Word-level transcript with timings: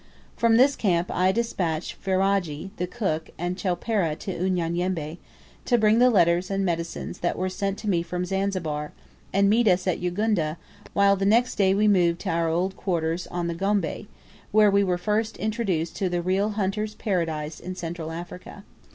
From 0.35 0.57
this 0.57 0.75
camp 0.75 1.11
I 1.11 1.31
despatched 1.31 1.93
Ferajji, 2.03 2.71
the 2.77 2.87
cook, 2.87 3.29
and 3.37 3.55
Chowpereh 3.55 4.17
to 4.21 4.33
Unyanyembe, 4.35 5.19
to 5.65 5.77
bring 5.77 5.99
the 5.99 6.09
letters 6.09 6.49
and 6.49 6.65
medicines 6.65 7.19
that 7.19 7.37
were 7.37 7.49
sent 7.49 7.77
to 7.77 7.87
me 7.87 8.01
from 8.01 8.25
Zanzibar, 8.25 8.93
and 9.31 9.47
meet 9.47 9.67
us 9.67 9.85
at 9.85 10.01
Ugunda, 10.01 10.57
while 10.93 11.15
the 11.15 11.27
next 11.27 11.53
day 11.53 11.75
we 11.75 11.87
moved 11.87 12.21
to 12.21 12.29
our 12.31 12.49
old 12.49 12.75
quarters 12.75 13.27
on 13.27 13.45
the 13.45 13.53
Gombe, 13.53 14.07
where 14.51 14.71
we 14.71 14.83
were 14.83 14.97
first 14.97 15.37
introduced 15.37 15.95
to 15.97 16.09
the 16.09 16.23
real 16.23 16.49
hunter's 16.57 16.95
paradise 16.95 17.59
in 17.59 17.75
Central 17.75 18.11
Africa. 18.11 18.63